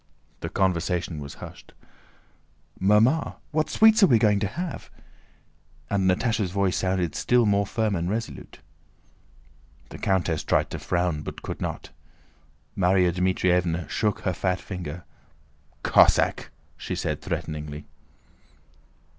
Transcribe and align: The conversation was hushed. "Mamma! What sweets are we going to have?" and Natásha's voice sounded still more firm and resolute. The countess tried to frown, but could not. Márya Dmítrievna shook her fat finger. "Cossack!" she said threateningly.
The 0.39 0.49
conversation 0.49 1.19
was 1.19 1.35
hushed. 1.35 1.75
"Mamma! 2.79 3.35
What 3.51 3.69
sweets 3.69 4.01
are 4.01 4.07
we 4.07 4.17
going 4.17 4.39
to 4.39 4.47
have?" 4.47 4.89
and 5.91 6.09
Natásha's 6.09 6.49
voice 6.49 6.77
sounded 6.77 7.13
still 7.13 7.45
more 7.45 7.67
firm 7.67 7.93
and 7.95 8.09
resolute. 8.09 8.61
The 9.89 9.99
countess 9.99 10.43
tried 10.43 10.71
to 10.71 10.79
frown, 10.79 11.21
but 11.21 11.43
could 11.43 11.61
not. 11.61 11.91
Márya 12.75 13.11
Dmítrievna 13.13 13.87
shook 13.89 14.21
her 14.21 14.33
fat 14.33 14.59
finger. 14.59 15.03
"Cossack!" 15.83 16.49
she 16.77 16.95
said 16.95 17.21
threateningly. 17.21 17.85